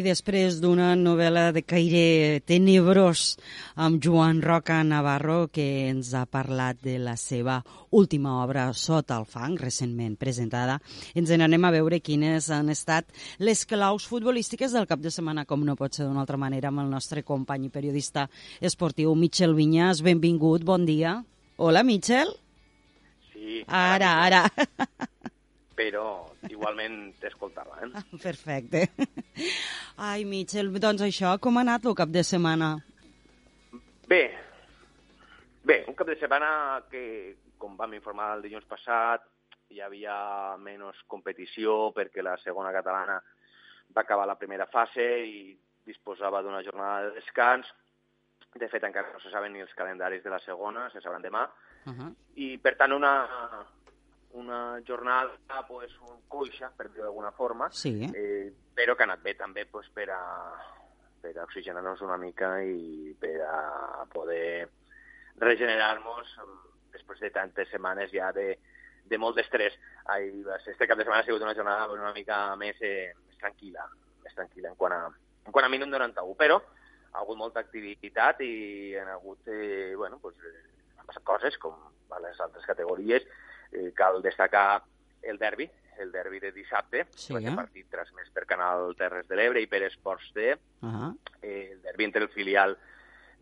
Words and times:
I 0.00 0.04
després 0.06 0.62
d'una 0.62 0.94
novel·la 0.96 1.50
de 1.52 1.60
caire 1.60 2.40
tenebrós 2.48 3.34
amb 3.84 3.98
Joan 4.00 4.38
Roca 4.40 4.78
Navarro, 4.86 5.50
que 5.52 5.90
ens 5.90 6.14
ha 6.16 6.22
parlat 6.24 6.78
de 6.80 6.94
la 7.02 7.18
seva 7.20 7.58
última 7.92 8.38
obra, 8.40 8.70
Sota 8.72 9.18
el 9.20 9.26
fang, 9.28 9.58
recentment 9.60 10.16
presentada, 10.16 10.78
ens 11.12 11.34
n'anem 11.36 11.68
a 11.68 11.74
veure 11.74 12.00
quines 12.00 12.48
han 12.48 12.72
estat 12.72 13.12
les 13.44 13.66
claus 13.68 14.08
futbolístiques 14.08 14.72
del 14.72 14.88
cap 14.88 15.04
de 15.04 15.12
setmana, 15.12 15.44
com 15.44 15.68
no 15.68 15.76
pot 15.76 15.92
ser 15.92 16.08
d'una 16.08 16.24
altra 16.24 16.40
manera, 16.40 16.72
amb 16.72 16.80
el 16.86 16.88
nostre 16.88 17.20
company 17.20 17.68
i 17.68 17.74
periodista 17.76 18.30
esportiu, 18.64 19.12
Michel 19.12 19.52
Vinyas. 19.58 20.00
Benvingut, 20.06 20.64
bon 20.64 20.88
dia. 20.88 21.18
Hola, 21.60 21.84
Michel. 21.84 22.32
Sí. 23.34 23.66
Ara, 23.68 24.16
ara. 24.24 24.46
Però 25.80 26.28
igualment 26.50 27.14
t'escoltava, 27.22 27.78
eh? 27.80 28.02
Perfecte. 28.20 28.82
Ai, 30.10 30.26
Michel, 30.28 30.68
doncs 30.76 31.06
això, 31.06 31.32
com 31.40 31.56
ha 31.56 31.62
anat 31.64 31.88
el 31.88 31.96
cap 31.96 32.10
de 32.12 32.20
setmana? 32.26 32.74
Bé, 34.10 34.22
bé, 35.64 35.78
un 35.88 35.96
cap 35.96 36.10
de 36.10 36.18
setmana 36.20 36.50
que, 36.90 37.02
com 37.56 37.78
vam 37.80 37.96
informar 37.96 38.34
el 38.36 38.44
dilluns 38.44 38.68
passat, 38.68 39.24
hi 39.72 39.80
havia 39.80 40.18
menys 40.60 41.00
competició 41.08 41.94
perquè 41.96 42.24
la 42.26 42.36
segona 42.44 42.74
catalana 42.76 43.16
va 43.96 44.04
acabar 44.04 44.28
la 44.28 44.36
primera 44.36 44.68
fase 44.68 45.06
i 45.24 45.54
disposava 45.88 46.42
d'una 46.44 46.60
jornada 46.66 47.08
de 47.08 47.22
descans. 47.22 47.72
De 48.52 48.68
fet, 48.68 48.84
encara 48.84 49.14
no 49.14 49.20
se 49.22 49.32
saben 49.32 49.54
ni 49.54 49.64
els 49.64 49.72
calendaris 49.78 50.24
de 50.26 50.30
la 50.32 50.42
segona, 50.44 50.90
se 50.92 51.00
sabran 51.00 51.22
demà. 51.24 51.48
Uh 51.86 51.92
-huh. 51.94 52.14
I, 52.34 52.58
per 52.58 52.76
tant, 52.76 52.92
una, 52.92 53.14
una 54.32 54.80
jornada 54.86 55.32
pues, 55.68 55.92
un 56.00 56.20
coixa, 56.28 56.70
per 56.76 56.90
dir 56.90 57.02
d'alguna 57.02 57.32
forma, 57.32 57.70
Sí. 57.72 58.10
eh, 58.14 58.52
però 58.74 58.94
que 58.96 59.02
ha 59.02 59.08
anat 59.08 59.22
bé 59.22 59.34
també 59.34 59.66
pues, 59.66 59.88
per, 59.92 60.08
a, 60.10 60.20
per 61.20 61.36
a 61.38 61.44
oxigenar-nos 61.44 62.00
una 62.02 62.16
mica 62.16 62.62
i 62.62 63.14
per 63.18 63.40
a 63.42 64.04
poder 64.12 64.68
regenerar-nos 65.36 66.36
mm, 66.38 66.92
després 66.92 67.20
de 67.20 67.30
tantes 67.30 67.68
setmanes 67.70 68.10
ja 68.12 68.30
de, 68.32 68.58
de 69.04 69.18
molt 69.18 69.36
d'estrès. 69.36 69.74
Ai, 70.06 70.30
Este 70.66 70.86
cap 70.86 70.96
de 70.98 71.04
setmana 71.04 71.20
ha 71.22 71.26
sigut 71.26 71.42
una 71.42 71.54
jornada 71.54 71.86
pues, 71.88 72.00
una 72.00 72.12
mica 72.12 72.54
més, 72.56 72.76
eh, 72.80 73.12
més 73.26 73.36
tranquil·la, 73.38 73.86
més 74.24 74.34
tranquil·la 74.34 74.70
en 74.72 74.76
quant 74.76 74.92
a, 74.96 75.04
en 75.46 75.52
quant 75.52 75.64
a 75.66 75.72
minut 75.72 75.88
91, 75.88 76.34
però 76.38 76.60
ha 77.12 77.18
hagut 77.24 77.36
molta 77.38 77.60
activitat 77.60 78.40
i 78.46 78.94
han 78.96 79.08
hagut, 79.08 79.46
eh, 79.48 79.94
bueno, 79.96 80.18
pues, 80.22 80.36
eh, 80.46 80.66
han 80.98 81.06
passat 81.06 81.24
coses 81.24 81.58
com 81.58 81.74
a 82.10 82.20
les 82.22 82.38
altres 82.40 82.64
categories. 82.66 83.26
Eh, 83.72 83.92
cal 83.94 84.20
destacar 84.22 84.82
el 85.22 85.38
derbi, 85.38 85.68
el 85.98 86.10
derbi 86.10 86.40
de 86.40 86.50
dissabte, 86.52 87.06
Sí, 87.14 87.34
eh? 87.36 87.52
partit 87.54 87.86
transmès 87.90 88.30
per 88.34 88.46
Canal 88.46 88.94
Terres 88.96 89.28
de 89.28 89.36
l'Ebre 89.36 89.60
i 89.62 89.66
per 89.68 89.82
Esports 89.84 90.32
T, 90.32 90.54
Uh 90.82 90.88
-huh. 90.88 91.16
eh, 91.42 91.70
el 91.72 91.82
derbi 91.82 92.04
entre 92.04 92.22
el 92.22 92.28
filial 92.30 92.76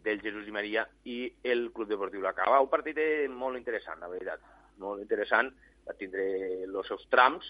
del 0.02 0.20
Jesús 0.20 0.46
i 0.46 0.50
Maria 0.52 0.88
i 1.04 1.32
el 1.42 1.72
Club 1.72 1.88
Deportiu 1.88 2.20
La 2.20 2.32
Cava. 2.34 2.60
Un 2.60 2.68
partit 2.68 2.96
eh, 2.98 3.28
molt 3.28 3.56
interessant, 3.56 3.98
la 4.00 4.08
veritat. 4.08 4.40
Molt 4.78 5.00
interessant. 5.00 5.52
Va 5.86 5.94
tindre 5.94 6.62
els 6.64 6.86
seus 6.86 7.08
trams, 7.08 7.44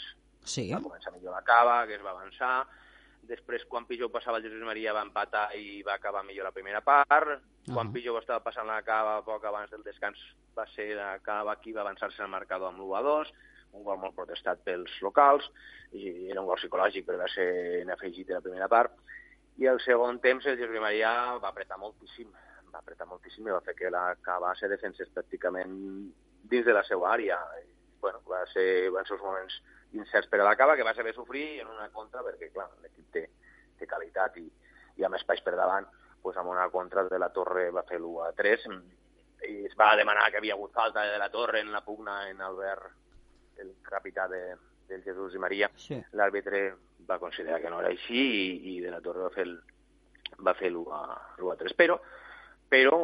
Sí. 0.45 0.73
va 0.73 0.81
començar 0.81 1.13
millor 1.13 1.33
la 1.35 1.43
Cava, 1.43 1.87
que 1.87 1.95
es 1.97 2.03
va 2.03 2.11
avançar. 2.11 2.67
Després, 3.23 3.65
quan 3.67 3.85
pitjor 3.87 4.11
passava 4.11 4.39
el 4.39 4.45
Jesús 4.45 4.63
i 4.63 4.65
Maria, 4.65 4.93
va 4.93 5.03
empatar 5.03 5.55
i 5.57 5.83
va 5.83 5.95
acabar 5.95 6.23
millor 6.25 6.45
la 6.45 6.53
primera 6.53 6.81
part. 6.81 7.43
Quan 7.75 7.89
Ah. 7.89 7.93
pitjor 7.93 8.19
estava 8.21 8.41
passant 8.41 8.67
la 8.67 8.83
Cava, 8.83 9.21
poc 9.23 9.45
abans 9.45 9.71
del 9.71 9.83
descans, 9.83 10.19
va 10.57 10.65
ser 10.75 10.95
la 10.97 11.19
Cava 11.21 11.57
qui 11.57 11.73
va 11.73 11.83
avançar-se 11.83 12.23
al 12.23 12.31
marcador 12.33 12.69
amb 12.69 12.81
l'1 12.81 12.97
a 12.97 13.03
2, 13.03 13.33
un 13.73 13.85
gol 13.85 13.99
molt 13.99 14.15
protestat 14.17 14.63
pels 14.65 14.91
locals, 15.05 15.51
i 15.93 16.31
era 16.31 16.41
un 16.41 16.47
gol 16.47 16.57
psicològic, 16.57 17.05
però 17.07 17.19
va 17.19 17.29
ser 17.29 17.83
en 17.83 17.91
afegit 17.91 18.27
de 18.27 18.35
la 18.35 18.41
primera 18.41 18.69
part. 18.69 18.93
I 19.59 19.67
el 19.67 19.81
segon 19.81 20.21
temps 20.21 20.47
el 20.47 20.61
i 20.61 20.81
Maria 20.81 21.39
va 21.43 21.49
apretar 21.49 21.79
moltíssim, 21.79 22.31
va 22.73 22.79
apretar 22.79 23.07
moltíssim 23.07 23.47
i 23.47 23.51
va 23.51 23.61
fer 23.61 23.75
que 23.75 23.91
la 23.91 24.15
Cava 24.23 24.55
se 24.55 24.69
defensés 24.69 25.11
pràcticament 25.15 25.75
dins 26.45 26.65
de 26.65 26.73
la 26.73 26.85
seva 26.85 27.13
àrea. 27.13 27.39
I, 27.61 27.67
bueno, 28.01 28.23
va 28.31 28.45
ser, 28.47 28.91
van 28.95 29.05
ser 29.05 29.17
uns 29.17 29.25
moments 29.25 29.61
incerts 29.93 30.29
per 30.29 30.41
a 30.41 30.45
la 30.45 30.57
Cava, 30.57 30.77
que 30.77 30.85
va 30.85 30.95
saber 30.95 31.15
sofrir 31.15 31.61
en 31.61 31.67
una 31.67 31.89
contra, 31.91 32.23
perquè, 32.23 32.53
clar, 32.53 32.69
l'equip 32.83 33.11
té, 33.13 33.29
té 33.79 33.87
qualitat 33.87 34.37
i, 34.39 34.47
i 34.97 35.05
amb 35.05 35.17
espais 35.19 35.43
per 35.43 35.57
davant, 35.57 35.87
pues, 36.23 36.37
amb 36.37 36.51
una 36.51 36.69
contra 36.71 37.05
de 37.05 37.19
la 37.19 37.31
Torre 37.31 37.71
va 37.71 37.85
fer 37.89 37.99
l'1 38.01 38.27
a 38.27 38.33
3, 38.37 38.67
i 39.49 39.65
es 39.67 39.75
va 39.79 39.95
demanar 39.97 40.31
que 40.31 40.39
havia 40.41 40.55
hagut 40.55 40.73
falta 40.75 41.05
de 41.07 41.19
la 41.19 41.31
Torre 41.31 41.61
en 41.61 41.73
la 41.73 41.85
pugna 41.85 42.29
en 42.29 42.41
Albert, 42.43 42.91
el 43.59 43.75
capità 43.83 44.27
de, 44.29 44.57
del 44.89 45.03
Jesús 45.03 45.35
i 45.35 45.39
Maria. 45.39 45.71
Sí. 45.77 45.99
L'àrbitre 46.19 46.75
va 47.09 47.19
considerar 47.19 47.61
que 47.63 47.71
no 47.71 47.81
era 47.81 47.89
així 47.95 48.19
i, 48.19 48.77
i 48.77 48.81
de 48.81 48.91
la 48.91 49.01
Torre 49.01 49.25
va 49.27 49.31
fer 49.35 49.47
el, 49.47 49.57
va 50.45 50.55
fer 50.55 50.71
l'1 50.73 50.93
a, 50.95 51.03
l'1 51.39 51.53
a 51.53 51.57
3. 51.63 51.75
Però, 51.79 51.99
però 52.69 52.99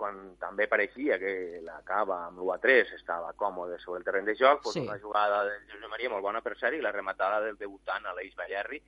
quan 0.00 0.20
també 0.40 0.64
pareixia 0.70 1.18
que 1.20 1.60
la 1.64 1.80
Cava 1.84 2.22
amb 2.28 2.40
l'1 2.40 2.54
a 2.54 2.58
3 2.62 2.94
estava 2.96 3.34
còmode 3.36 3.76
sobre 3.82 4.00
el 4.00 4.06
terreny 4.06 4.30
de 4.30 4.36
joc, 4.38 4.62
doncs 4.64 4.78
Sí. 4.78 4.86
una 4.86 4.98
jugada 4.98 5.42
del 5.44 5.60
Jesús 5.66 5.84
i 5.84 5.90
Maria 5.92 6.12
molt 6.12 6.24
bona 6.24 6.40
per 6.40 6.56
ser 6.56 6.72
i 6.74 6.80
la 6.80 6.92
rematada 6.92 7.40
del 7.44 7.58
debutant 7.60 8.06
Aleix 8.06 8.34
Ballerri, 8.36 8.80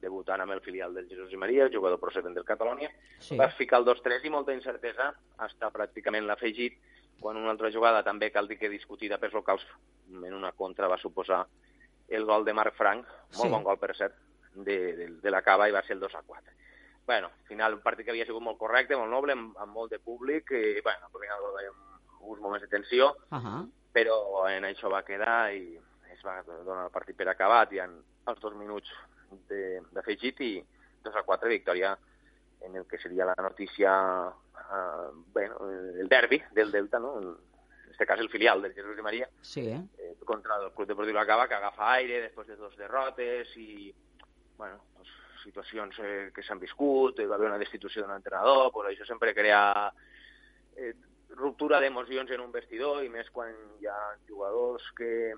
debutant 0.00 0.40
amb 0.40 0.52
el 0.52 0.60
filial 0.60 0.92
del 0.94 1.08
Jesús 1.08 1.32
i 1.32 1.36
Maria, 1.40 1.68
jugador 1.72 1.98
procedent 2.00 2.34
del 2.34 2.44
Catalonia, 2.44 2.90
Sí. 3.18 3.36
va 3.36 3.48
ficar 3.50 3.78
el 3.80 3.84
2-3 3.86 4.24
i 4.24 4.30
molta 4.30 4.52
incertesa 4.52 5.14
està 5.38 5.70
pràcticament 5.72 6.26
l'afegit 6.26 6.78
quan 7.20 7.36
una 7.36 7.50
altra 7.50 7.70
jugada 7.72 8.02
també 8.04 8.30
cal 8.30 8.46
dir 8.46 8.58
que 8.58 8.68
discutida 8.68 9.16
pels 9.18 9.32
locals 9.32 9.62
en 10.12 10.34
una 10.34 10.52
contra 10.52 10.86
va 10.88 10.98
suposar 10.98 11.46
el 12.08 12.24
gol 12.24 12.44
de 12.44 12.52
Marc 12.52 12.74
Frank, 12.76 13.06
molt 13.06 13.42
Sí. 13.42 13.48
bon 13.48 13.64
gol 13.64 13.78
per 13.78 13.96
cert, 13.96 14.14
de, 14.54 14.96
de, 14.96 15.06
de 15.22 15.30
la 15.30 15.42
Cava 15.42 15.68
i 15.68 15.72
va 15.72 15.82
ser 15.82 15.92
el 15.96 16.00
2 16.00 16.14
a 16.14 16.22
4. 16.22 16.52
Bueno, 17.06 17.26
al 17.28 17.46
final 17.46 17.74
un 17.74 17.80
partit 17.80 18.04
que 18.04 18.10
havia 18.10 18.26
sigut 18.26 18.42
molt 18.42 18.58
correcte, 18.58 18.96
molt 18.96 19.10
noble, 19.10 19.32
amb, 19.32 19.56
amb 19.58 19.72
molt 19.72 19.90
de 19.90 19.98
públic, 19.98 20.50
i 20.50 20.80
bueno, 20.82 21.06
al 21.06 21.20
final 21.20 21.66
ha 21.66 21.72
uns 22.26 22.40
moments 22.40 22.62
de 22.62 22.68
tensió, 22.68 23.16
Uh 23.30 23.38
-huh. 23.38 23.70
però 23.92 24.48
en 24.50 24.64
això 24.64 24.90
va 24.90 25.02
quedar 25.04 25.54
i 25.54 25.78
es 26.12 26.22
va 26.24 26.42
donar 26.42 26.84
el 26.86 26.90
partit 26.90 27.16
per 27.16 27.28
acabat, 27.28 27.72
hi 27.72 27.78
ha 27.80 27.84
els 28.26 28.40
dos 28.40 28.54
minuts 28.54 28.88
d'afegit 29.92 30.40
i 30.40 30.52
2 31.04 31.16
a 31.16 31.22
4 31.22 31.48
victòria 31.48 31.96
en 32.62 32.76
el 32.76 32.86
que 32.86 32.98
seria 32.98 33.26
la 33.26 33.34
notícia, 33.36 33.92
eh, 34.56 35.10
bueno, 35.32 35.70
el 35.70 36.08
derbi 36.08 36.42
del 36.52 36.72
Delta, 36.72 36.98
no? 36.98 37.18
en 37.20 37.36
este 37.90 38.06
cas 38.06 38.20
el 38.20 38.28
filial 38.28 38.60
del 38.62 38.74
Jesús 38.74 38.98
i 38.98 39.02
Maria, 39.02 39.28
Sí, 39.40 39.68
eh? 39.68 39.80
eh, 39.98 40.16
contra 40.24 40.56
el 40.56 40.72
Club 40.72 40.88
Deportiu 40.88 41.14
La 41.14 41.26
Cava, 41.26 41.46
que 41.48 41.54
agafa 41.54 41.92
aire 41.94 42.20
després 42.20 42.46
de 42.48 42.56
dos 42.56 42.76
derrotes 42.76 43.54
i, 43.56 43.94
bueno, 44.58 44.82
pues, 44.96 45.08
situacions 45.44 45.96
eh, 46.02 46.30
que 46.34 46.42
s'han 46.42 46.58
viscut, 46.60 47.20
eh, 47.20 47.26
va 47.26 47.36
haver 47.36 47.48
una 47.48 47.58
destitució 47.58 48.02
d'un 48.02 48.16
entrenador, 48.16 48.72
pues 48.72 48.90
això 48.90 49.06
sempre 49.06 49.32
crea 49.34 49.92
eh, 50.76 50.92
ruptura 51.36 51.80
d'emocions 51.80 52.30
en 52.30 52.40
un 52.40 52.52
vestidor 52.52 53.04
i 53.04 53.08
més 53.08 53.30
quan 53.30 53.54
hi 53.80 53.86
ha 53.86 54.00
jugadors 54.28 54.84
que 54.98 55.34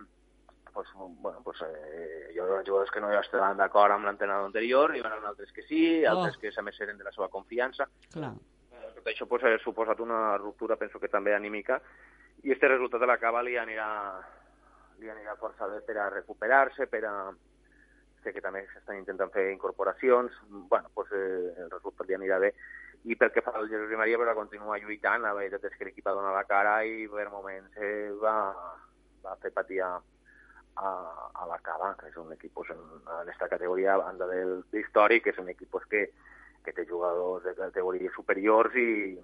pues, 0.79 0.89
bueno, 0.95 1.41
pues, 1.43 1.61
eh, 1.63 2.31
hi 2.33 2.39
ha 2.39 2.45
jugadors 2.63 2.91
que 2.93 3.01
no 3.01 3.11
estaven 3.11 3.57
d'acord 3.59 3.91
amb 3.91 4.07
l'entrenador 4.07 4.47
anterior, 4.47 4.93
hi 4.95 5.01
van 5.03 5.25
altres 5.27 5.51
que 5.51 5.65
sí, 5.67 6.05
altres 6.07 6.37
Oh. 6.37 6.41
que 6.41 6.53
a 6.55 6.63
més 6.63 6.81
eren 6.81 6.97
de 6.97 7.03
la 7.03 7.11
seva 7.11 7.27
confiança, 7.29 7.89
Clar. 8.13 8.31
Eh, 8.71 8.93
tot 8.95 9.09
això 9.11 9.27
pues, 9.27 9.43
ha 9.43 9.59
suposat 9.59 9.99
una 9.99 10.39
ruptura, 10.39 10.77
penso 10.77 11.01
que 11.01 11.09
també 11.09 11.35
anímica, 11.35 11.81
i 12.45 12.53
este 12.53 12.69
resultat 12.69 13.01
de 13.01 13.09
la 13.11 13.19
Cava 13.19 13.43
li 13.43 13.57
anirà, 13.59 13.89
li 15.01 15.11
anirà 15.11 15.35
força 15.35 15.67
bé 15.67 15.81
per 15.81 15.97
a 15.99 16.11
recuperar-se, 16.11 16.87
per 16.87 17.05
a... 17.05 17.15
Sé 18.23 18.33
que 18.33 18.41
també 18.41 18.63
s'estan 18.69 18.99
intentant 18.99 19.33
fer 19.35 19.51
incorporacions, 19.51 20.31
bueno, 20.71 20.91
pues, 20.95 21.11
eh, 21.11 21.55
el 21.59 21.73
resultat 21.73 22.07
li 22.07 22.15
anirà 22.15 22.39
bé. 22.39 22.53
I 23.03 23.17
pel 23.17 23.33
que 23.35 23.43
fa 23.43 23.51
al 23.51 23.67
Jesús 23.67 23.91
i 23.91 23.99
Maria, 23.99 24.19
però 24.19 24.35
continua 24.35 24.79
lluitant, 24.79 25.23
la 25.23 25.35
veritat 25.35 25.65
és 25.65 25.75
que 25.75 25.91
l'equip 25.91 26.07
ha 26.07 26.15
donat 26.15 26.35
la 26.39 26.47
cara 26.47 26.85
i 26.85 27.09
per 27.09 27.27
moments 27.31 27.75
eh, 27.83 28.11
va, 28.23 28.53
va 29.25 29.37
fer 29.43 29.51
patir 29.51 29.83
a, 29.83 29.97
a, 30.79 31.31
a 31.35 31.47
la 31.47 31.59
Cava, 31.65 31.95
que 31.99 32.09
és 32.11 32.17
un 32.21 32.31
equip 32.35 32.55
pues, 32.55 32.71
en, 32.71 32.83
en 33.21 33.29
esta 33.29 33.49
categoria, 33.49 33.95
a 33.95 34.03
banda 34.05 34.27
del 34.31 34.63
històric, 34.73 35.25
que 35.25 35.35
és 35.35 35.41
un 35.43 35.51
equip 35.51 35.71
pues, 35.75 35.87
que, 35.91 36.05
que 36.65 36.75
té 36.77 36.85
jugadors 36.87 37.45
de 37.47 37.55
categories 37.59 38.15
superiors 38.15 38.77
i 38.79 39.17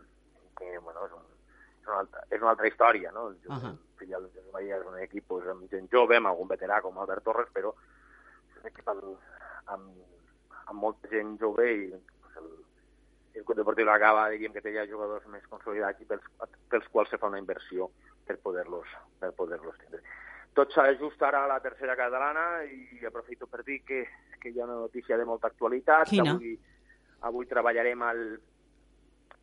que, 0.59 0.79
bueno, 0.79 1.07
és, 1.07 1.15
un, 1.15 1.29
és, 1.81 1.87
una, 1.87 2.01
altra, 2.01 2.25
és 2.31 2.41
una 2.41 2.55
altra 2.55 2.71
història, 2.71 3.13
no? 3.13 3.29
El 3.29 3.39
uh 3.51 3.61
-huh. 3.61 3.77
filial 4.01 4.27
de 4.33 4.43
Maria 4.53 4.79
és 4.79 4.87
un 4.87 4.99
equip 4.99 5.27
pues, 5.29 5.47
amb 5.47 5.71
gent 5.71 5.89
jove, 5.93 6.17
amb 6.17 6.33
algun 6.33 6.49
veterà 6.49 6.81
com 6.83 6.99
Albert 6.99 7.25
Torres, 7.25 7.49
però 7.55 7.75
és 8.51 8.61
un 8.61 8.67
equip 8.67 8.89
amb, 8.89 9.05
amb, 9.67 9.89
amb 10.67 10.81
molta 10.81 11.09
gent 11.09 11.39
jove 11.39 11.71
i 11.71 11.91
pues, 11.91 12.37
el, 12.37 12.51
el 13.35 13.45
Club 13.45 13.59
Deportiu 13.59 13.91
acaba, 13.91 14.29
diguem 14.31 14.53
que 14.53 14.63
té 14.63 14.75
ja 14.75 14.91
jugadors 14.91 15.27
més 15.27 15.47
consolidats 15.47 16.01
i 16.01 16.05
pels, 16.05 16.25
pels 16.69 16.89
quals 16.89 17.11
se 17.11 17.19
fa 17.19 17.27
una 17.27 17.39
inversió 17.39 17.91
per 18.27 18.39
poder-los 18.39 18.89
per 19.21 19.33
poder-los 19.33 19.79
tindre. 19.79 20.03
Tot 20.55 20.71
s'ajusta 20.73 21.29
ara 21.29 21.45
a 21.45 21.51
la 21.51 21.61
tercera 21.61 21.97
catalana 21.99 22.63
i 22.65 23.05
aprofito 23.07 23.49
per 23.51 23.65
dir 23.67 23.81
que, 23.83 24.05
que 24.41 24.53
hi 24.53 24.61
ha 24.61 24.69
una 24.69 24.79
notícia 24.87 25.19
de 25.19 25.27
molta 25.27 25.49
actualitat. 25.51 26.09
Quina? 26.09 26.37
Avui, 26.37 26.55
avui 27.27 27.49
treballarem 27.51 28.03
al, 28.07 28.21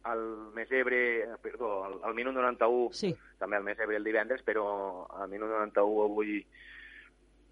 al 0.04 0.22
Mesebre, 0.56 1.28
perdó, 1.42 1.84
al, 1.86 2.00
al 2.08 2.16
Minut 2.16 2.34
91, 2.34 2.94
Sí. 2.94 3.12
també 3.38 3.58
al 3.58 3.64
Mesebre 3.68 3.98
el 4.00 4.08
divendres, 4.08 4.42
però 4.42 5.08
al 5.12 5.30
Minut 5.30 5.50
91 5.50 6.06
avui 6.08 6.46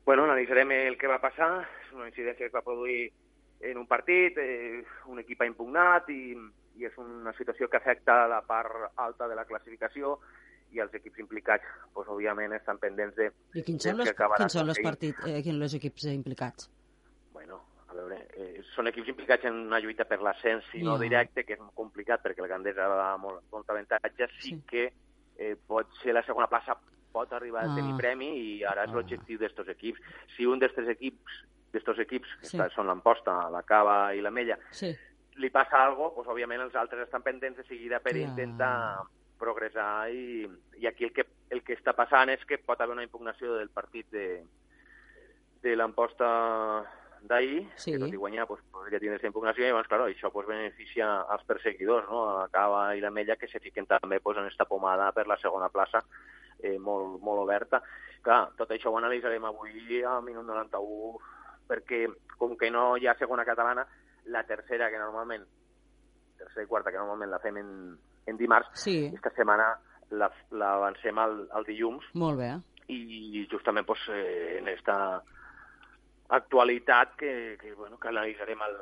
bueno, 0.06 0.24
analitzarem 0.24 0.72
el 0.72 0.98
que 0.98 1.08
va 1.08 1.20
passar, 1.22 1.68
és 1.86 1.92
una 1.94 2.08
incidència 2.08 2.48
que 2.48 2.50
es 2.50 2.56
va 2.56 2.64
produir 2.66 3.12
en 3.62 3.78
un 3.78 3.86
partit, 3.86 4.38
eh, 4.42 4.84
un 5.06 5.20
equip 5.20 5.44
ha 5.44 5.46
impugnat 5.46 6.08
i, 6.10 6.34
i 6.80 6.88
és 6.88 6.96
una 6.98 7.34
situació 7.38 7.68
que 7.70 7.78
afecta 7.78 8.24
la 8.32 8.40
part 8.42 8.96
alta 8.96 9.28
de 9.28 9.36
la 9.38 9.46
classificació 9.46 10.16
i 10.72 10.80
els 10.80 10.94
equips 10.94 11.20
implicats, 11.20 11.64
pues, 11.94 12.08
òbviament, 12.08 12.54
estan 12.54 12.78
pendents 12.78 13.16
de... 13.16 13.32
I 13.56 13.64
quins 13.64 13.84
són, 13.84 13.98
los, 13.98 14.12
que 14.12 14.28
quins 14.38 14.54
són 14.54 14.68
los, 14.68 14.80
partit, 14.84 15.16
eh, 15.26 15.42
quins 15.44 15.58
los 15.58 15.74
equips 15.74 16.06
implicats? 16.14 16.70
Bueno, 17.34 17.62
a 17.88 17.94
veure, 17.98 18.28
eh, 18.38 18.62
són 18.76 18.88
equips 18.88 19.10
implicats 19.10 19.46
en 19.46 19.54
una 19.68 19.80
lluita 19.80 20.06
per 20.06 20.22
l'ascens, 20.22 20.64
si 20.72 20.84
no 20.84 20.98
Ja. 20.98 21.02
directe, 21.02 21.44
que 21.46 21.54
és 21.54 21.60
molt 21.60 21.74
complicat 21.74 22.22
perquè 22.24 22.44
el 22.44 22.48
Gandesa 22.48 22.88
va 22.88 23.18
molt, 23.18 23.44
molt 23.52 23.70
avantatge, 23.70 24.28
sí, 24.40 24.50
Sí. 24.50 24.62
que 24.68 24.94
eh, 25.38 25.56
pot 25.68 25.88
ser 26.04 26.14
la 26.14 26.22
segona 26.24 26.48
plaça 26.48 26.76
pot 27.12 27.32
arribar 27.34 27.64
a 27.64 27.74
tenir 27.76 27.94
Ah. 27.94 27.98
premi 27.98 28.28
i 28.38 28.64
ara 28.64 28.84
és 28.84 28.90
Ah. 28.92 28.94
l'objectiu 28.94 29.40
d'estos 29.40 29.68
equips. 29.70 30.00
Si 30.36 30.46
un 30.46 30.60
d'estos 30.60 30.88
equips 30.88 31.46
d'estos 31.72 31.98
equips, 32.00 32.28
que 32.42 32.46
Sí. 32.48 32.58
està- 32.58 32.70
són 32.74 32.86
l'Amposta, 32.88 33.50
la 33.50 33.64
Cava 33.64 34.14
i 34.16 34.22
la 34.22 34.30
Mella, 34.32 34.58
Sí. 34.72 34.96
li 35.36 35.50
passa 35.50 35.84
alguna 35.86 36.10
cosa, 36.10 36.16
pues, 36.16 36.28
òbviament 36.28 36.62
els 36.62 36.76
altres 36.76 37.04
estan 37.06 37.22
pendents 37.24 37.58
de 37.58 37.64
seguida 37.64 38.00
per 38.00 38.12
Clar. 38.14 38.24
intentar 38.28 38.98
progressar 39.40 40.10
i, 40.14 40.46
i 40.78 40.88
aquí 40.88 41.08
el 41.08 41.14
que, 41.16 41.26
el 41.50 41.64
que 41.64 41.78
està 41.78 41.96
passant 41.98 42.30
és 42.34 42.44
que 42.46 42.60
pot 42.62 42.80
haver 42.82 42.98
una 42.98 43.06
impugnació 43.08 43.56
del 43.58 43.72
partit 43.74 44.10
de, 44.12 44.44
de 45.64 45.76
l'Amposta 45.76 46.30
d'ahir, 47.22 47.68
Sí. 47.76 47.92
que 47.92 48.00
tot 48.00 48.14
i 48.14 48.20
guanyar 48.20 48.46
pues, 48.48 48.62
podria 48.72 49.00
tindre 49.00 49.18
aquesta 49.18 49.28
impugnació, 49.28 49.66
i 49.66 49.68
llavors, 49.68 49.90
clar, 49.92 50.02
això 50.08 50.32
pues, 50.32 50.48
beneficia 50.48 51.10
als 51.22 51.44
perseguidors, 51.44 52.08
no? 52.08 52.22
a 52.40 52.48
Cava 52.52 52.96
i 52.96 53.02
la 53.04 53.12
Mella, 53.12 53.36
que 53.36 53.48
se 53.48 53.60
fiquen 53.60 53.88
també 53.90 54.22
pues, 54.24 54.38
en 54.38 54.48
esta 54.48 54.66
pomada 54.66 55.12
per 55.12 55.28
la 55.28 55.38
segona 55.38 55.70
plaça, 55.70 56.04
eh, 56.60 56.78
molt, 56.80 57.20
molt 57.22 57.44
oberta. 57.44 57.82
Clar, 58.24 58.50
tot 58.56 58.72
això 58.72 58.92
ho 58.92 58.98
analitzarem 58.98 59.46
avui 59.46 60.04
al 60.04 60.24
minut 60.24 60.46
91, 60.48 61.20
perquè 61.68 62.06
com 62.38 62.56
que 62.58 62.72
no 62.72 62.96
hi 62.98 63.08
ha 63.08 63.18
segona 63.20 63.46
catalana, 63.46 63.86
la 64.26 64.44
tercera, 64.44 64.90
que 64.90 65.00
normalment, 65.00 65.46
tercera 66.40 66.64
i 66.64 66.68
quarta, 66.72 66.92
que 66.92 66.98
normalment 66.98 67.32
la 67.32 67.40
fem 67.44 67.58
en, 67.62 67.70
en 68.26 68.38
dimarts, 68.40 68.72
Sí, 68.86 68.98
aquesta 69.12 69.32
setmana 69.36 69.70
la- 70.12 70.32
l'avancem 70.52 71.18
al, 71.22 71.44
al 71.54 71.66
dilluns, 71.68 72.06
molt 72.16 72.40
bé. 72.40 72.54
i 72.90 73.46
justament 73.52 73.86
pues, 73.86 74.00
eh, 74.10 74.58
en 74.60 74.68
esta 74.72 75.22
actualitat 76.30 77.16
que, 77.16 77.58
que, 77.62 77.74
bueno, 77.74 77.98
que 78.00 78.08
analitzarem 78.08 78.62
al, 78.62 78.76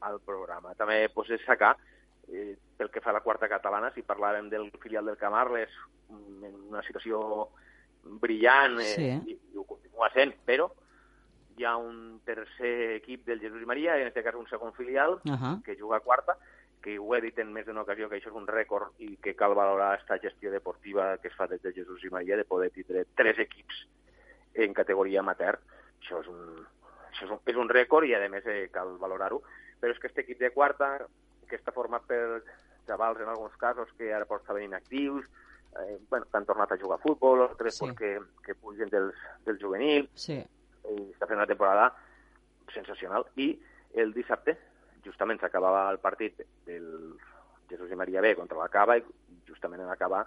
al 0.00 0.20
programa. 0.20 0.74
També 0.74 1.08
pues, 1.14 1.28
destacar, 1.28 1.76
eh, 2.28 2.56
pel 2.76 2.90
que 2.90 3.00
fa 3.00 3.10
a 3.10 3.18
la 3.18 3.20
quarta 3.24 3.48
catalana, 3.48 3.90
si 3.94 4.02
parlàvem 4.06 4.48
del 4.50 4.70
filial 4.82 5.06
del 5.06 5.16
Camarles, 5.18 5.70
en 6.10 6.54
una 6.70 6.82
situació 6.82 7.48
brillant, 8.22 8.78
eh, 8.80 8.94
Sí. 8.94 9.08
i, 9.32 9.38
i 9.52 9.56
ho 9.58 9.64
continua 9.64 10.10
sent, 10.14 10.34
però 10.46 10.70
hi 11.58 11.64
ha 11.66 11.76
un 11.76 12.20
tercer 12.24 12.96
equip 13.00 13.24
del 13.26 13.40
Jesús 13.42 13.62
i 13.62 13.66
Maria, 13.66 13.96
en 13.98 14.08
aquest 14.12 14.24
cas 14.26 14.34
un 14.38 14.46
segon 14.48 14.72
filial, 14.74 15.18
Uh 15.24 15.34
-huh. 15.34 15.62
que 15.64 15.74
juga 15.76 15.96
a 15.96 16.00
quarta, 16.00 16.36
que 16.82 16.98
ho 16.98 17.14
he 17.14 17.20
dit 17.20 17.38
en 17.42 17.52
més 17.52 17.66
d'una 17.66 17.82
ocasió, 17.82 18.08
que 18.08 18.16
això 18.20 18.30
és 18.30 18.36
un 18.38 18.46
rècord 18.46 18.94
i 19.02 19.16
que 19.22 19.34
cal 19.36 19.54
valorar 19.54 19.92
aquesta 19.94 20.18
gestió 20.22 20.50
deportiva 20.50 21.16
que 21.18 21.28
es 21.28 21.34
fa 21.36 21.46
des 21.50 21.62
de 21.62 21.72
Jesús 21.72 22.04
i 22.04 22.10
Maria 22.10 22.36
de 22.36 22.44
poder 22.44 22.70
tindre 22.70 23.04
tres 23.18 23.38
equips 23.38 23.86
en 24.54 24.74
categoria 24.74 25.20
amateur. 25.20 25.58
Això 26.00 26.20
és 26.22 26.28
un, 26.30 26.66
això 27.10 27.26
és 27.26 27.30
un, 27.34 27.40
és 27.46 27.56
un 27.56 27.68
rècord 27.68 28.06
i, 28.06 28.14
a 28.14 28.22
més, 28.30 28.46
eh, 28.46 28.68
cal 28.72 28.96
valorar-ho. 28.98 29.42
Però 29.80 29.92
és 29.92 29.98
que 29.98 30.06
aquest 30.08 30.22
equip 30.24 30.38
de 30.40 30.50
quarta, 30.54 31.06
que 31.48 31.56
està 31.58 31.72
format 31.74 32.02
per 32.06 32.42
xavals, 32.86 33.20
en 33.20 33.28
alguns 33.28 33.56
casos, 33.56 33.90
que 33.98 34.12
ara 34.14 34.26
pot 34.26 34.40
estar 34.42 34.54
venint 34.56 34.74
actius, 34.74 35.24
eh, 35.78 35.98
bueno, 36.10 36.26
que 36.30 36.36
han 36.38 36.46
tornat 36.46 36.72
a 36.72 36.78
jugar 36.78 36.98
a 36.98 37.02
futbol, 37.02 37.42
altres 37.42 37.76
Sí. 37.78 37.90
que, 37.96 38.18
que 38.44 38.54
pugen 38.54 38.88
del, 38.88 39.12
del 39.44 39.58
juvenil, 39.58 40.08
Sí. 40.14 40.38
i 40.88 41.10
està 41.12 41.26
fent 41.26 41.38
una 41.38 41.46
temporada 41.46 41.92
sensacional. 42.72 43.26
I 43.36 43.58
el 43.94 44.12
dissabte, 44.14 44.56
justament 45.08 45.40
s'acabava 45.40 45.88
el 45.90 45.98
partit 46.04 46.44
del 46.68 47.16
Jesús 47.70 47.90
i 47.92 47.98
Maria 47.98 48.22
B 48.24 48.36
contra 48.36 48.60
la 48.60 48.68
Cava 48.72 48.96
i 49.00 49.04
justament 49.48 49.82
en 49.84 49.90
acabar 49.92 50.26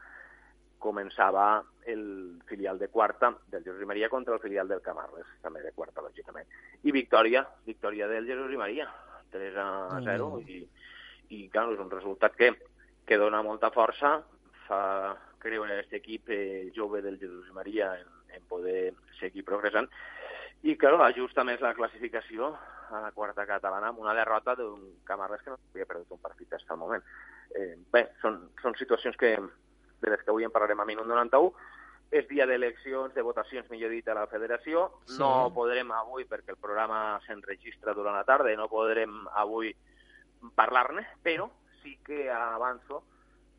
començava 0.81 1.61
el 1.85 2.41
filial 2.49 2.79
de 2.81 2.89
quarta 2.89 3.29
del 3.53 3.63
Jesús 3.63 3.83
i 3.83 3.89
Maria 3.89 4.09
contra 4.09 4.33
el 4.33 4.41
filial 4.41 4.67
del 4.67 4.81
Camarles, 4.81 5.27
també 5.41 5.61
de 5.61 5.71
quarta, 5.77 6.01
lògicament. 6.01 6.49
I 6.83 6.91
victòria, 6.91 7.45
victòria 7.65 8.07
del 8.09 8.25
Jesús 8.25 8.53
i 8.53 8.57
Maria, 8.57 8.87
3 9.31 9.57
a 9.61 9.67
0, 10.03 10.29
Mm. 10.41 10.49
i, 10.49 10.67
i 11.37 11.49
clar, 11.49 11.69
és 11.71 11.79
un 11.79 11.91
resultat 11.91 12.35
que, 12.35 12.51
que 13.05 13.17
dona 13.17 13.43
molta 13.45 13.69
força, 13.71 14.17
fa 14.65 14.81
creure 15.41 15.77
aquest 15.77 15.93
equip 16.01 16.29
eh, 16.29 16.71
jove 16.75 17.01
del 17.01 17.19
Jesús 17.21 17.47
i 17.47 17.53
Maria 17.53 17.93
en, 17.99 18.09
en 18.35 18.43
poder 18.49 18.93
seguir 19.19 19.45
progressant, 19.45 19.87
i, 20.63 20.75
clar, 20.75 20.97
ajusta 21.05 21.45
més 21.45 21.61
la 21.61 21.75
classificació 21.77 22.55
a 22.91 23.01
la 23.01 23.11
quarta 23.11 23.45
catalana 23.47 23.89
amb 23.89 23.99
una 23.99 24.13
derrota 24.13 24.55
d'un 24.55 25.01
Camarles 25.07 25.41
que 25.41 25.51
no 25.51 25.57
havia 25.73 25.87
perdut 25.89 26.11
un 26.11 26.21
partit 26.21 26.49
fins 26.49 26.69
al 26.69 26.79
moment. 26.81 27.03
Eh, 27.55 27.75
bé, 27.91 28.07
són, 28.21 28.49
són 28.61 28.75
situacions 28.79 29.17
que, 29.17 29.35
de 30.01 30.09
les 30.13 30.23
que 30.23 30.31
avui 30.31 30.47
en 30.47 30.53
parlarem 30.53 30.79
a 30.79 30.87
minut 30.89 31.07
91. 31.07 31.53
És 32.11 32.27
dia 32.27 32.45
d'eleccions, 32.45 33.13
de 33.15 33.23
votacions, 33.23 33.69
millor 33.71 33.91
dit, 33.93 34.07
a 34.11 34.17
la 34.17 34.27
federació. 34.27 34.89
Sí. 35.05 35.19
No 35.21 35.51
podrem 35.55 35.91
avui, 35.95 36.25
perquè 36.27 36.51
el 36.51 36.59
programa 36.59 37.21
s'enregistra 37.25 37.95
durant 37.95 38.17
la 38.19 38.27
tarda, 38.27 38.51
no 38.59 38.67
podrem 38.67 39.21
avui 39.39 39.71
parlar-ne, 40.57 41.05
però 41.23 41.47
sí 41.81 41.97
que 42.03 42.25
avanço 42.31 43.03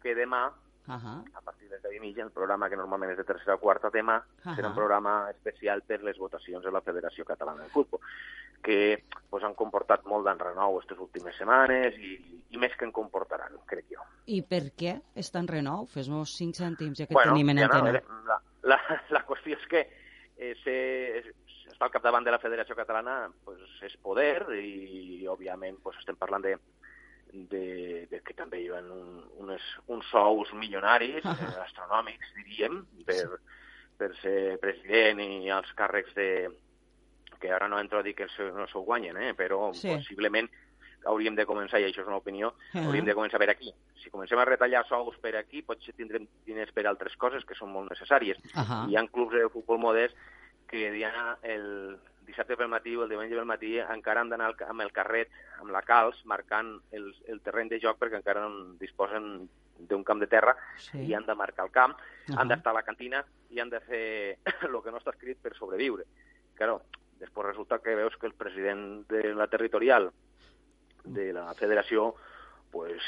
que 0.02 0.14
demà 0.14 0.50
Uh 0.84 0.94
-huh. 0.94 1.24
a 1.34 1.40
partir 1.40 1.68
de 1.68 1.76
les 1.76 1.82
10 1.82 1.94
i 1.94 2.00
mitja, 2.00 2.24
el 2.24 2.32
programa 2.32 2.68
que 2.68 2.76
normalment 2.76 3.12
és 3.12 3.16
de 3.16 3.24
tercera 3.24 3.54
o 3.54 3.60
quarta, 3.60 3.88
demà 3.88 4.16
Ahà. 4.42 4.56
serà 4.56 4.66
un 4.66 4.74
programa 4.74 5.30
especial 5.30 5.82
per 5.82 6.02
les 6.02 6.18
votacions 6.18 6.64
de 6.64 6.72
la 6.72 6.80
Federació 6.80 7.24
Catalana 7.24 7.62
de 7.62 7.68
Futbol, 7.68 8.00
que 8.62 9.04
pues, 9.28 9.42
han 9.44 9.56
comportat 9.58 10.04
molt 10.08 10.26
d'enrenou 10.28 10.78
aquestes 10.78 11.00
últimes 11.02 11.36
setmanes 11.38 11.96
i, 11.98 12.14
i 12.54 12.60
més 12.62 12.74
que 12.78 12.86
en 12.86 12.94
comportaran, 12.94 13.58
crec 13.68 13.90
jo. 13.92 14.04
I 14.30 14.42
per 14.46 14.62
què 14.78 14.94
és 15.18 15.30
tan 15.34 15.48
renou? 15.50 15.86
Fes-nos 15.90 16.36
5 16.38 16.62
cèntims, 16.62 17.02
ja 17.02 17.08
que 17.10 17.18
bueno, 17.18 17.34
tenim 17.34 17.52
en 17.52 17.62
ja 17.64 17.70
no, 17.72 17.80
antena. 17.80 17.98
eh, 17.98 18.22
la, 18.30 18.38
la, 18.74 18.80
la 19.16 19.24
qüestió 19.28 19.58
és 19.58 19.66
que 19.70 19.82
eh, 20.36 20.54
ser, 20.62 21.34
estar 21.72 21.88
al 21.88 21.94
capdavant 21.94 22.24
de 22.24 22.34
la 22.34 22.40
Federació 22.42 22.78
Catalana 22.78 23.16
pues, 23.44 23.62
és 23.82 23.98
poder 24.02 24.46
i, 24.60 25.26
òbviament, 25.32 25.80
pues, 25.82 25.98
estem 26.02 26.18
parlant 26.20 26.46
de, 26.46 26.56
de, 27.32 27.64
de 28.10 28.20
que 28.22 28.36
també 28.38 28.62
hi 28.62 28.68
ha 28.70 28.82
un, 28.84 29.22
unes, 29.42 29.70
uns 29.90 30.10
sous 30.12 30.52
milionaris, 30.54 31.24
eh, 31.34 31.54
astronòmics, 31.66 32.36
diríem, 32.38 32.82
per, 33.08 33.40
per 33.98 34.12
ser 34.20 34.58
president 34.62 35.24
i 35.24 35.50
els 35.50 35.72
càrrecs 35.78 36.14
de 36.18 36.28
que 37.42 37.50
ara 37.50 37.66
no 37.68 37.80
entro 37.82 37.98
a 37.98 38.02
dir 38.06 38.14
que 38.14 38.28
se- 38.28 38.52
no 38.54 38.66
s'ho 38.70 38.80
guanyen, 38.86 39.16
eh, 39.18 39.34
però 39.34 39.72
Sí. 39.74 39.88
possiblement 39.90 40.48
hauríem 41.04 41.34
de 41.34 41.44
començar, 41.44 41.80
i 41.80 41.84
això 41.88 42.02
és 42.02 42.06
una 42.06 42.16
opinió, 42.22 42.54
Ah. 42.74 42.84
hauríem 42.86 43.04
de 43.04 43.14
començar 43.14 43.38
per 43.42 43.50
aquí. 43.50 43.72
Si 44.00 44.08
comencem 44.10 44.38
a 44.38 44.44
retallar 44.44 44.86
sous 44.86 45.18
per 45.18 45.34
aquí, 45.36 45.62
potser 45.62 45.94
tindrem 45.98 46.28
diners 46.46 46.70
per 46.72 46.86
altres 46.86 47.16
coses 47.16 47.44
que 47.44 47.56
són 47.58 47.72
molt 47.72 47.90
necessàries. 47.90 48.38
Ahà. 48.54 48.86
Hi 48.88 48.96
ha 48.96 49.06
clubs 49.08 49.34
de 49.34 49.48
futbol 49.50 49.78
modest 49.82 50.14
que 50.68 50.90
Diana, 50.92 51.38
el 51.42 51.98
dissabte 52.24 52.56
pel 52.56 52.68
matí 52.68 52.94
o 52.96 53.02
el 53.02 53.08
diumenge 53.10 53.34
pel 53.34 53.44
matí 53.44 53.78
encara 53.80 54.20
han 54.22 54.28
d'anar 54.30 54.54
amb 54.68 54.80
el 54.80 54.92
carret, 54.92 55.28
amb 55.60 55.70
la 55.74 55.82
calç, 55.82 56.24
marcant 56.24 56.80
el, 56.92 57.12
el 57.26 57.40
terreny 57.40 57.68
de 57.68 57.80
joc 57.80 57.98
perquè 57.98 58.14
encara 58.22 58.40
no 58.48 58.74
disposen 58.78 59.48
d'un 59.78 60.04
camp 60.04 60.20
de 60.20 60.28
terra 60.28 60.54
Sí. 60.78 60.98
i 61.02 61.14
han 61.14 61.26
de 61.26 61.34
marcar 61.34 61.64
el 61.66 61.72
camp, 61.72 61.96
Ahà. 62.28 62.38
han 62.40 62.48
d'estar 62.48 62.70
a 62.70 62.74
la 62.74 62.84
cantina 62.84 63.24
i 63.50 63.58
han 63.58 63.68
de 63.70 63.80
fer 63.80 64.38
el 64.70 64.82
que 64.82 64.90
no 64.92 64.98
està 64.98 65.10
escrit 65.10 65.36
per 65.42 65.52
sobreviure. 65.56 66.04
Claro, 66.54 66.82
després 67.22 67.46
resulta 67.46 67.78
que 67.82 67.94
veus 67.98 68.16
que 68.18 68.26
el 68.26 68.34
president 68.34 69.06
de 69.10 69.32
la 69.34 69.46
territorial 69.46 70.10
de 71.04 71.32
la 71.32 71.52
federació 71.54 72.14
pues, 72.70 73.02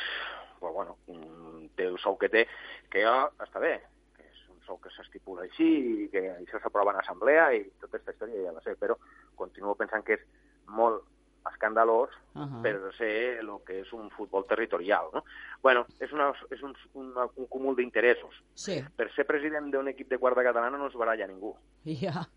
pues 0.61 0.73
bueno, 0.73 0.99
mm, 1.07 1.75
té 1.75 1.89
el 1.89 1.99
sou 1.99 2.19
que 2.21 2.31
té, 2.31 2.45
que 2.91 3.03
ja 3.03 3.15
està 3.43 3.63
bé, 3.63 3.75
que 4.15 4.27
és 4.27 4.45
un 4.53 4.61
sou 4.67 4.79
que 4.83 4.93
s'estipula 4.95 5.47
així 5.49 5.71
i 6.05 6.09
que 6.13 6.27
això 6.37 6.61
s'aprova 6.61 6.95
en 6.95 7.01
assemblea 7.01 7.49
i 7.57 7.65
tota 7.81 7.97
aquesta 7.97 8.15
història 8.15 8.47
ja 8.47 8.55
la 8.55 8.63
sé, 8.67 8.77
però 8.79 8.99
continuo 9.41 9.75
pensant 9.79 10.07
que 10.07 10.19
és 10.21 10.25
molt 10.69 11.03
escandalós 11.51 12.11
uh 12.35 12.41
-huh. 12.41 12.63
per 12.63 12.93
ser 12.97 13.39
el 13.41 13.51
que 13.67 13.81
és 13.81 13.93
un 13.93 14.11
futbol 14.11 14.47
territorial. 14.47 15.11
No? 15.13 15.25
bueno, 15.63 15.87
és, 16.01 16.13
una, 16.13 16.33
és 16.51 16.63
un, 16.63 16.75
un, 16.95 17.13
un 17.37 17.47
cúmul 17.47 17.77
d'interessos. 17.77 18.43
Sí. 18.55 18.83
Per 18.97 19.13
ser 19.13 19.27
president 19.27 19.71
d'un 19.71 19.89
equip 19.89 20.09
de 20.09 20.19
quarta 20.19 20.43
catalana 20.43 20.79
no 20.79 20.87
es 20.87 20.95
baralla 20.95 21.27
ningú. 21.27 21.57
Ja. 21.85 21.93
Yeah. 21.93 22.29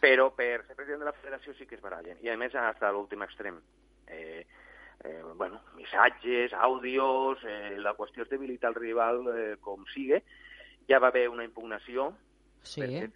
Però 0.00 0.30
per 0.32 0.64
ser 0.66 0.76
president 0.76 1.04
de 1.04 1.10
la 1.10 1.16
federació 1.16 1.54
sí 1.54 1.66
que 1.68 1.76
es 1.76 1.84
barallen. 1.84 2.18
I 2.24 2.32
a 2.32 2.36
més 2.40 2.54
hasta 2.56 2.90
l'últim 2.92 3.22
extrem. 3.26 3.60
Eh, 4.08 4.46
eh, 5.04 5.22
bueno, 5.36 5.60
missatges, 5.76 6.54
àudios, 6.54 7.44
eh, 7.44 7.76
la 7.78 7.94
qüestió 7.98 8.24
és 8.24 8.32
debilitar 8.32 8.72
el 8.72 8.80
rival 8.80 9.24
eh, 9.34 9.56
com 9.60 9.84
sigue. 9.92 10.22
Ja 10.88 10.98
va 10.98 11.12
haver 11.12 11.28
una 11.28 11.44
impugnació 11.44 12.10
sí. 12.62 12.80
perquè 12.80 13.10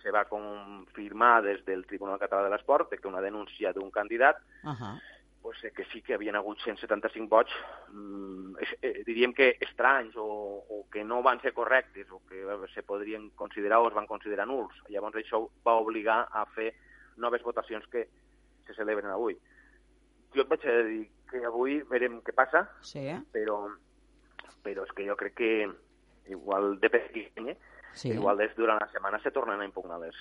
se 0.00 0.10
va 0.14 0.24
confirmar 0.24 1.42
des 1.44 1.64
del 1.66 1.84
Tribunal 1.86 2.18
Català 2.18 2.46
de 2.46 2.54
l'Esport 2.54 2.94
que 2.94 3.08
una 3.08 3.20
denúncia 3.20 3.72
d'un 3.72 3.90
candidat 3.90 4.38
uh 4.64 4.70
-huh. 4.70 4.94
Pues, 5.42 5.62
eh, 5.64 5.72
que 5.72 5.84
sí 5.86 6.02
que 6.02 6.14
havien 6.14 6.36
hagut 6.36 6.58
175 6.60 7.28
vots, 7.28 7.52
mm, 7.92 8.54
eh, 8.82 9.02
diríem 9.06 9.32
que 9.34 9.56
estranys 9.60 10.16
o, 10.16 10.26
o 10.68 10.86
que 10.90 11.04
no 11.04 11.22
van 11.22 11.40
ser 11.40 11.52
correctes 11.54 12.10
o 12.10 12.20
que 12.26 12.44
se 12.74 12.82
podrien 12.82 13.30
considerar 13.30 13.78
o 13.78 13.88
es 13.88 13.94
van 13.94 14.06
considerar 14.06 14.46
nuls. 14.46 14.74
Llavors 14.88 15.16
això 15.16 15.46
va 15.66 15.78
obligar 15.80 16.28
a 16.32 16.44
fer 16.54 16.74
noves 17.16 17.42
votacions 17.42 17.86
que 17.88 18.08
se 18.66 18.74
celebren 18.74 19.10
avui. 19.10 19.38
Jo 20.34 20.44
et 20.44 20.50
vaig 20.50 20.66
a 20.66 20.76
dir 20.86 21.04
que 21.30 21.44
avui 21.46 21.80
verem 21.90 22.20
què 22.26 22.34
passa, 22.36 22.66
sí. 22.86 23.08
però, 23.32 23.62
però 24.62 24.84
és 24.86 24.92
que 24.94 25.06
jo 25.06 25.16
crec 25.18 25.34
que 25.40 25.52
igual 26.30 26.78
de 26.80 26.90
pequeñe, 26.90 27.56
sí. 27.94 28.12
igual 28.12 28.38
des 28.38 28.54
durant 28.56 28.78
la 28.80 28.90
setmana 28.92 29.18
se 29.22 29.32
tornen 29.34 29.60
a 29.60 29.66
impugnar 29.66 29.98
les, 30.02 30.16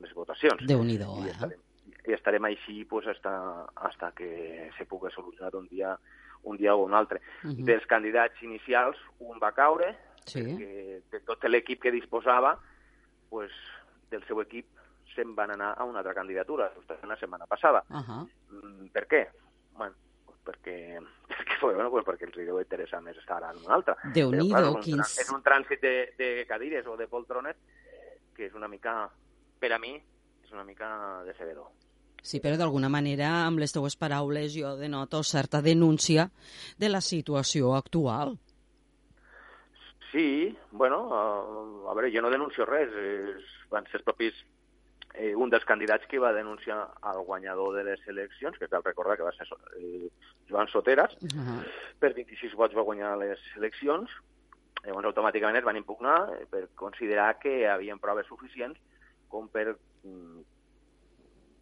les 0.00 0.12
votacions. 0.14 0.66
Déu-n'hi-do, 0.68 1.08
I 1.22 1.30
eh? 1.30 1.32
estarem, 1.32 1.65
I 2.06 2.12
estarem 2.12 2.44
així 2.44 2.84
pues, 2.84 3.06
hasta, 3.06 3.66
hasta 3.76 4.12
que 4.12 4.70
se 4.78 4.86
pugui 4.86 5.10
solucionar 5.10 5.54
un 5.56 5.66
dia, 5.68 5.98
un 6.44 6.56
dia 6.56 6.74
o 6.74 6.84
un 6.84 6.94
altre. 6.94 7.20
Uh 7.44 7.50
-huh. 7.50 7.64
Dels 7.64 7.86
candidats 7.86 8.42
inicials, 8.42 8.96
un 9.18 9.38
va 9.42 9.52
caure, 9.52 9.96
Sí. 10.26 10.40
perquè 10.40 11.02
de 11.10 11.20
tot 11.20 11.44
l'equip 11.44 11.80
que 11.82 11.90
disposava, 11.92 12.58
pues, 13.30 13.50
del 14.10 14.24
seu 14.26 14.40
equip 14.40 14.66
se'n 15.14 15.34
van 15.34 15.50
anar 15.52 15.74
a 15.78 15.84
una 15.84 15.98
altra 16.00 16.14
candidatura, 16.14 16.70
la 17.06 17.16
setmana 17.16 17.46
passada. 17.46 17.84
Uh 17.88 17.96
-huh. 17.96 18.28
Mm, 18.50 18.88
Per 18.92 19.06
què? 19.08 19.28
Bueno, 19.72 19.94
pues 20.24 20.38
perquè, 20.44 20.98
perquè, 21.28 21.60
bueno, 21.60 21.90
pues 21.90 22.04
perquè 22.04 22.24
els 22.26 22.34
deu 22.36 22.58
interessar 22.60 23.00
més 23.02 23.16
estar 23.16 23.42
en 23.42 23.64
una 23.64 23.74
altra. 23.74 23.96
Déu-n'hi-do, 24.12 24.44
Però, 24.44 24.48
clar, 24.48 24.62
és 24.62 24.74
un 24.74 24.82
quins- 24.82 25.18
És 25.20 25.30
un 25.30 25.42
trànsit 25.42 25.80
de, 25.80 26.12
de 26.18 26.44
cadires 26.46 26.86
o 26.86 26.96
de 26.96 27.06
poltrones 27.08 27.56
que 28.34 28.46
és 28.46 28.54
una 28.54 28.68
mica, 28.68 29.08
per 29.58 29.72
a 29.72 29.78
mi, 29.78 30.02
és 30.46 30.54
una 30.54 30.64
mica 30.64 30.88
decebedor. 31.26 31.68
Sí, 32.26 32.40
però 32.42 32.56
d'alguna 32.58 32.88
manera, 32.90 33.46
amb 33.46 33.60
les 33.62 33.74
teues 33.74 33.94
paraules, 33.98 34.54
jo 34.56 34.72
denoto 34.80 35.22
certa 35.22 35.60
denúncia 35.62 36.30
de 36.78 36.88
la 36.90 37.00
situació 37.00 37.74
actual. 37.76 38.34
Sí, 40.10 40.56
bueno, 40.72 41.04
uh, 41.06 41.90
a 41.90 41.94
veure, 41.94 42.10
jo 42.14 42.22
no 42.22 42.30
denuncio 42.32 42.66
res, 42.66 42.90
van 43.70 43.86
ser 43.90 44.00
els 44.00 44.06
propis 44.06 44.38
eh, 45.14 45.34
un 45.34 45.50
dels 45.50 45.64
candidats 45.68 46.06
que 46.10 46.18
va 46.22 46.32
denunciar 46.32 46.78
al 47.02 47.22
guanyador 47.26 47.76
de 47.76 47.84
les 47.90 48.06
eleccions, 48.08 48.58
que 48.58 48.68
cal 48.68 48.84
recordar 48.84 49.16
que 49.18 49.26
va 49.26 49.34
ser 49.36 49.46
eh, 49.78 50.08
Joan 50.48 50.68
Soteras, 50.68 51.16
Uh 51.22 51.28
-huh. 51.28 51.62
per 51.98 52.14
26 52.14 52.54
vots 52.54 52.74
va 52.74 52.82
guanyar 52.82 53.16
les 53.18 53.38
eleccions, 53.56 54.10
llavors 54.84 55.06
automàticament 55.06 55.58
es 55.58 55.64
van 55.64 55.76
impugnar 55.76 56.18
eh, 56.34 56.46
per 56.50 56.68
considerar 56.74 57.38
que 57.38 57.60
hi 57.60 57.64
havia 57.64 57.96
proves 57.96 58.26
suficients 58.26 58.78
com 59.28 59.48
per 59.48 59.76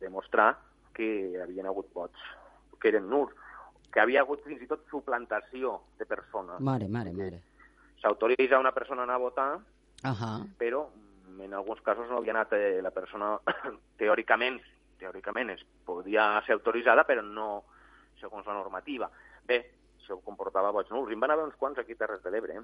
demostrar 0.01 0.59
que 0.95 1.05
hi 1.05 1.37
havia 1.43 1.67
hagut 1.69 1.93
vots 1.95 2.19
que 2.81 2.89
eren 2.93 3.09
nuls, 3.09 3.33
que 3.91 4.01
havia 4.01 4.21
hagut 4.21 4.43
fins 4.45 4.63
i 4.63 4.67
tot 4.67 4.83
suplantació 4.91 5.81
de 5.99 6.07
persones. 6.07 6.61
Mare, 6.61 6.89
mare, 6.89 7.13
mare. 7.13 7.41
S'autoritza 8.03 8.59
una 8.61 8.73
persona 8.73 9.03
a 9.03 9.05
anar 9.05 9.15
a 9.15 9.25
votar, 9.25 9.53
Uh 10.05 10.11
-huh. 10.11 10.45
però 10.59 10.91
mm, 11.29 11.41
en 11.41 11.55
alguns 11.55 11.81
casos 11.81 12.07
no 12.09 12.19
havia 12.19 12.33
anat 12.33 12.53
eh, 12.53 12.83
la 12.83 12.91
persona 12.91 13.39
teòricament 13.97 14.61
teòricament 14.99 15.51
es 15.51 15.65
podia 15.85 16.43
ser 16.47 16.53
autoritzada 16.53 17.05
però 17.05 17.23
no 17.23 17.65
segons 18.21 18.47
la 18.47 18.53
normativa 18.53 19.11
bé, 19.47 19.71
això 19.99 20.21
comportava 20.23 20.71
vots 20.71 20.91
nuls 20.91 21.11
i 21.11 21.15
en 21.15 21.21
van 21.21 21.31
haver 21.31 21.45
uns 21.47 21.57
quants 21.57 21.79
aquí 21.79 21.93
a 21.93 21.97
Terres 21.97 22.23
de 22.23 22.31
l'Ebre 22.31 22.55
eh? 22.57 22.63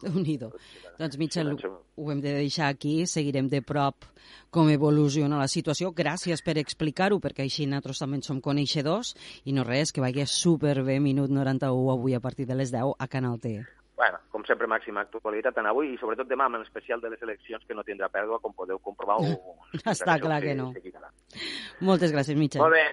Déu-n'hi-do. 0.00 0.50
Doncs, 0.98 1.18
Mitchell, 1.20 1.50
doncs, 1.52 1.66
ho 1.96 2.12
hem 2.12 2.20
de 2.24 2.32
deixar 2.38 2.70
aquí, 2.72 3.06
seguirem 3.06 3.48
de 3.52 3.60
prop 3.62 4.06
com 4.50 4.70
evoluciona 4.72 5.40
la 5.40 5.48
situació. 5.48 5.92
Gràcies 5.96 6.42
per 6.44 6.56
explicar-ho, 6.60 7.20
perquè 7.20 7.44
així 7.44 7.66
nosaltres 7.68 8.00
també 8.02 8.22
som 8.24 8.40
coneixedors, 8.44 9.14
i 9.44 9.56
no 9.56 9.66
res, 9.66 9.92
que 9.92 10.04
vagi 10.04 10.24
superbé, 10.26 11.00
minut 11.00 11.30
91, 11.30 11.92
avui 11.92 12.16
a 12.16 12.20
partir 12.20 12.46
de 12.48 12.56
les 12.56 12.72
10 12.72 12.96
a 12.98 13.08
Canal 13.08 13.38
T. 13.40 13.60
bueno, 14.00 14.16
com 14.32 14.40
sempre 14.48 14.64
màxima 14.64 15.02
actualitat 15.04 15.58
en 15.60 15.66
avui 15.68 15.90
i 15.92 15.98
sobretot 16.00 16.24
demà 16.24 16.46
amb 16.48 16.56
l'especial 16.56 17.02
de 17.02 17.10
les 17.12 17.20
eleccions 17.20 17.66
que 17.68 17.74
no 17.76 17.84
tindrà 17.84 18.08
pèrdua 18.08 18.38
com 18.40 18.54
podeu 18.56 18.78
comprovar 18.80 19.18
o... 19.20 19.58
Està 19.92 20.16
clar 20.22 20.38
que 20.40 20.54
no. 20.56 20.70
seguirà. 20.72 21.10
Moltes 21.84 22.14
gràcies, 22.14 22.38
Mitchell. 22.40 22.64
Molt 22.64 22.78
bé, 22.78 22.86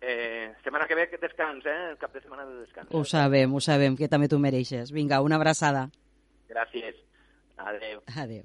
eh, 0.00 0.54
setmana 0.64 0.86
que 0.88 0.96
ve 0.96 1.08
que 1.10 1.20
descans, 1.20 1.66
eh? 1.66 1.90
el 1.90 1.98
cap 1.98 2.16
de 2.16 2.22
setmana 2.22 2.46
de 2.46 2.62
descans 2.62 2.88
Ho 2.96 3.04
sabem, 3.04 3.52
ho 3.52 3.60
sabem, 3.60 3.96
que 4.00 4.08
també 4.08 4.28
tu 4.32 4.40
mereixes. 4.40 4.92
Vinga, 4.96 5.20
una 5.20 5.36
abraçada. 5.36 5.90
Gracias. 6.48 6.94
Adiós. 7.56 8.02
Adeu. 8.16 8.44